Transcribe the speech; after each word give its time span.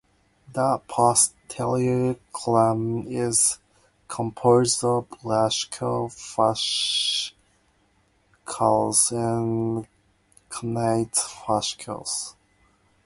The 0.51 0.81
posterior 0.87 2.15
column 2.33 3.05
is 3.07 3.59
composed 4.07 4.83
of 4.83 5.07
gracile 5.11 6.09
fasciculus 6.09 7.35
and 9.11 9.87
cuneate 10.49 11.13
fasciculus. 11.13 12.33